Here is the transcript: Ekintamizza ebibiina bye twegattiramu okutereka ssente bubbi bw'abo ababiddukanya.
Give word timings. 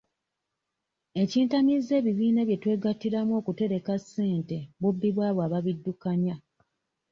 Ekintamizza 1.21 1.91
ebibiina 1.99 2.41
bye 2.45 2.59
twegattiramu 2.61 3.33
okutereka 3.41 3.93
ssente 4.03 4.57
bubbi 4.81 5.09
bw'abo 5.15 5.39
ababiddukanya. 5.47 6.35